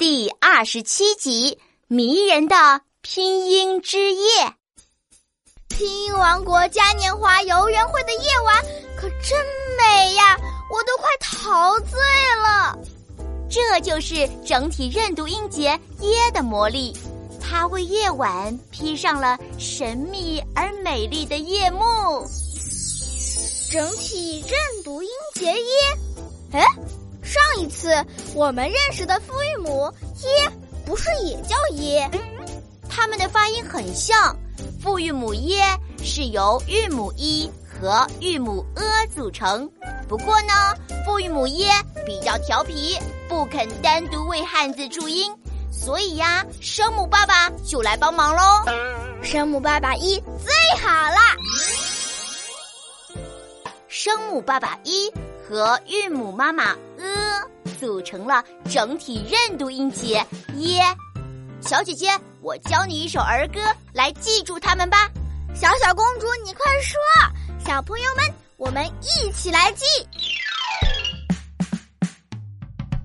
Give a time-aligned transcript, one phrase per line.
[0.00, 4.22] 第二十七集：迷人的拼音之夜。
[5.68, 8.64] 拼音王国嘉年华游园会的夜晚
[8.96, 9.38] 可真
[9.76, 10.38] 美呀，
[10.72, 11.98] 我都快陶醉
[12.42, 12.78] 了。
[13.50, 16.96] 这就是整体认读音节“耶”的魔力，
[17.38, 22.26] 它为夜晚披上了神秘而美丽的夜幕。
[23.70, 25.62] 整体认读音节“耶”，
[26.58, 26.64] 哎。
[27.30, 27.88] 上一次
[28.34, 29.88] 我们认识的复韵母
[30.24, 30.50] 耶，
[30.84, 32.10] 不是也叫耶？
[32.88, 34.36] 它们的发音很像。
[34.82, 35.62] 复韵母耶
[36.02, 38.82] 是由韵母一和韵母呃
[39.14, 39.70] 组成。
[40.08, 40.74] 不过呢，
[41.06, 41.70] 复韵母耶
[42.04, 42.98] 比较调皮，
[43.28, 45.32] 不肯单独为汉字注音，
[45.70, 48.42] 所以呀，声母爸爸就来帮忙喽。
[49.22, 50.52] 声母爸爸一最
[50.82, 51.36] 好啦！
[53.86, 55.08] 声母爸爸一。
[55.48, 57.42] 和韵母妈妈呃
[57.78, 60.24] 组成了整体认读音节
[60.56, 60.82] 耶。
[61.60, 62.08] 小姐姐，
[62.40, 63.60] 我教你一首儿歌
[63.92, 65.10] 来记住它们吧。
[65.54, 66.98] 小小公主，你快说！
[67.64, 68.24] 小朋友们，
[68.56, 69.84] 我们一起来记。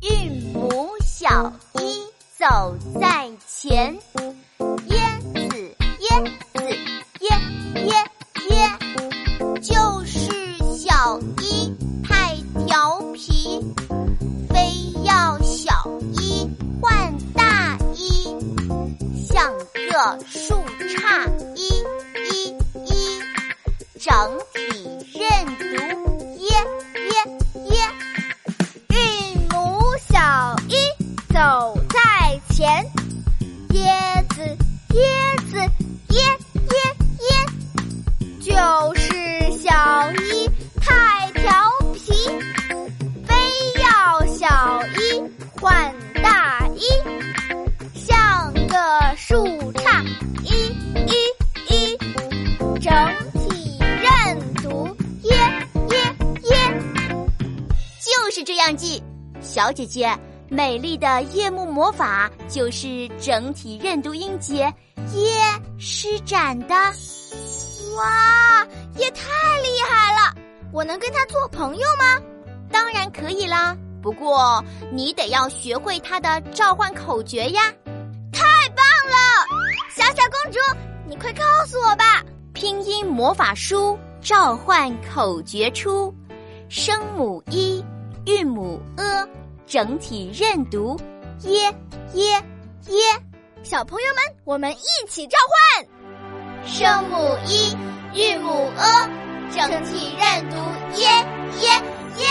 [0.00, 2.04] 韵母小一
[2.38, 3.92] 走在前，
[4.86, 4.98] 耶
[5.34, 6.08] 子耶
[6.54, 6.64] 子
[7.20, 7.28] 耶
[7.84, 7.90] 耶
[8.50, 8.70] 耶，
[9.60, 10.30] 就是
[10.76, 11.57] 小一。
[20.16, 21.68] 个树杈一
[22.30, 22.54] 一
[22.86, 23.20] 一，
[24.00, 24.40] 整
[58.68, 59.02] 忘记，
[59.40, 60.14] 小姐姐，
[60.50, 64.70] 美丽的夜幕魔法就是整体认读音节
[65.16, 65.40] “耶”
[65.80, 66.74] 施展的。
[67.96, 68.66] 哇，
[68.98, 69.30] 也太
[69.62, 70.34] 厉害了！
[70.70, 72.22] 我能跟他做朋友吗？
[72.70, 74.62] 当然可以啦，不过
[74.92, 77.72] 你得要学会他的召唤口诀呀。
[78.30, 78.44] 太
[78.76, 79.16] 棒了，
[79.96, 80.58] 小小公主，
[81.08, 82.22] 你快告诉我吧！
[82.52, 86.14] 拼音魔法书召唤口诀出，
[86.68, 87.82] 声母一。
[88.28, 89.26] 韵母 a
[89.66, 91.00] 整体认读
[91.44, 91.74] 耶
[92.12, 92.44] 耶
[92.88, 93.00] 耶，
[93.62, 95.86] 小朋友们，我们一起召唤。
[96.66, 97.16] 声母
[97.46, 97.74] 一
[98.14, 99.08] 韵母 a
[99.50, 100.56] 整体认读
[101.00, 101.08] 耶
[101.62, 101.82] 耶
[102.18, 102.26] 耶，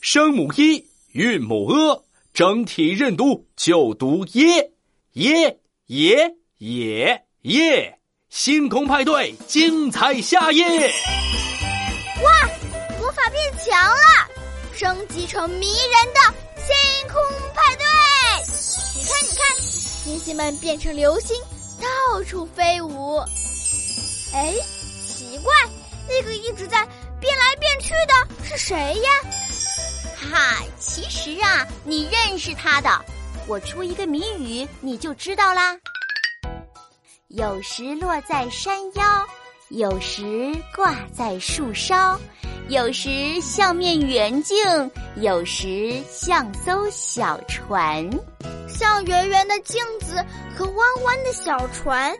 [0.00, 2.02] 声母一韵母 a
[2.34, 4.72] 整体认读就读耶
[5.12, 10.92] 耶耶耶耶，星空派对精彩下夜。
[12.22, 12.48] 哇，
[12.98, 14.28] 魔法变强了，
[14.74, 16.20] 升级成迷人的
[16.56, 17.20] 星空
[17.54, 17.84] 派对！
[18.94, 21.40] 你看，你看，星星们变成流星，
[21.80, 23.18] 到处飞舞。
[24.32, 24.54] 哎，
[25.06, 25.54] 奇怪，
[26.08, 26.86] 那个一直在
[27.18, 29.10] 变来变去的是谁呀？
[30.30, 33.04] 哈，其实啊，你认识他的。
[33.46, 35.76] 我出一个谜语，你就知道啦。
[37.28, 39.26] 有时落在山腰。
[39.70, 42.18] 有时挂在树梢，
[42.68, 44.56] 有时像面圆镜，
[45.14, 48.10] 有时像艘小船，
[48.66, 50.16] 像圆圆的镜子
[50.56, 52.12] 和弯弯的小船。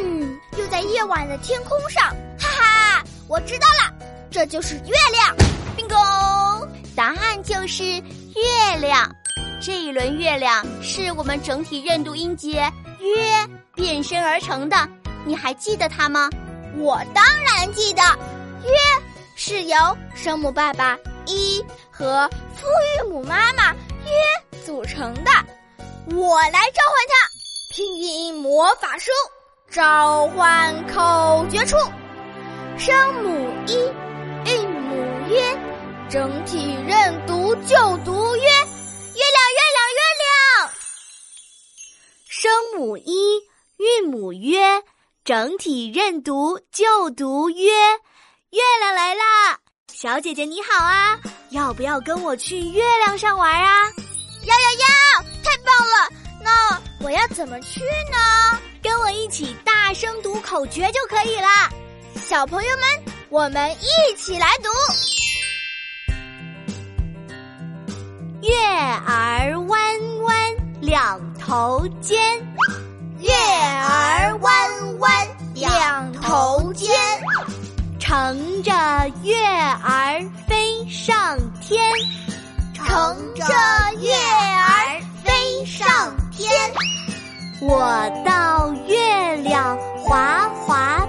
[0.00, 2.08] 嗯，又在夜晚的天空上，
[2.40, 3.94] 哈哈，我知道了，
[4.28, 5.36] 这就是月亮。
[5.76, 9.08] bingo，答案就是月亮。
[9.60, 12.68] 这一轮月亮是我们整体认读音节
[12.98, 14.76] “约”变身而成的，
[15.24, 16.28] 你还记得它吗？
[16.76, 18.02] 我当然记得，
[18.64, 18.70] 约
[19.36, 19.76] 是由
[20.14, 22.66] 声母爸爸一和复
[22.98, 25.30] 韵母妈妈约组成的。
[26.16, 27.30] 我来召唤它，
[27.70, 29.10] 拼音魔法书
[29.70, 31.76] 召唤口诀出：
[32.76, 33.74] 声母一，
[34.44, 35.58] 韵母约，
[36.10, 40.70] 整体认读就读约，月亮月亮月亮。
[42.28, 43.40] 声母一，
[43.76, 44.82] 韵母约。
[45.24, 47.64] 整体认读就读约，
[48.50, 49.58] 月亮来啦！
[49.90, 51.18] 小姐姐你好啊，
[51.48, 53.72] 要不要跟我去月亮上玩啊？
[54.42, 54.86] 要要要！
[55.42, 56.10] 太棒了！
[56.42, 57.80] 那我要怎么去
[58.12, 58.60] 呢？
[58.82, 61.48] 跟我一起大声读口诀就可以了。
[62.20, 62.86] 小朋友们，
[63.30, 64.68] 我们一起来读：
[68.42, 68.54] 月
[69.06, 72.46] 儿弯弯两头尖，
[73.20, 74.33] 月儿
[78.34, 78.72] 乘着
[79.22, 81.80] 月儿飞上天，
[82.72, 83.44] 乘着
[84.00, 85.86] 月儿飞上
[86.32, 86.50] 天。
[87.60, 91.06] 我到月亮滑滑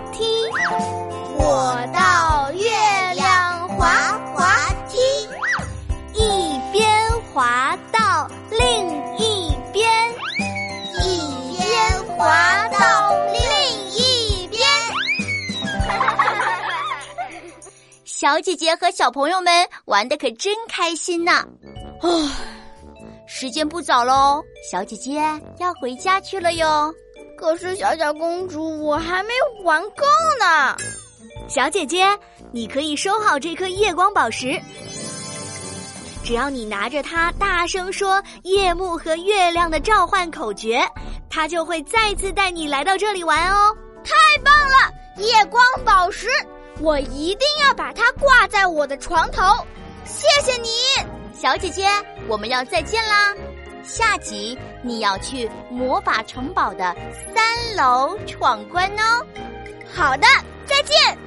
[18.17, 19.51] 小姐姐和小朋友们
[19.83, 21.45] 玩的可真开心呢！
[22.01, 22.29] 哦，
[23.27, 24.41] 时间不早喽，
[24.71, 25.21] 小姐姐
[25.59, 26.95] 要回家去了哟。
[27.38, 29.33] 可是小小公主，我还没
[29.65, 30.06] 玩够
[30.39, 30.77] 呢。
[31.50, 32.06] 小姐姐，
[32.53, 34.57] 你可以收好这颗夜光宝石，
[36.23, 40.89] 只要你拿着它，大声说夜幕和月亮的召唤口诀，
[41.29, 43.75] 它就会再次带你来到这里玩哦。
[44.06, 44.89] 太棒了！
[45.17, 46.29] 夜光宝石，
[46.80, 49.42] 我一定要把它挂在我的床头。
[50.06, 50.69] 谢谢你，
[51.33, 51.88] 小姐姐，
[52.27, 53.33] 我们要再见啦！
[53.83, 56.95] 下集你要去魔法城堡的
[57.33, 59.25] 三楼闯关哦。
[59.94, 60.27] 好的，
[60.66, 61.25] 再见。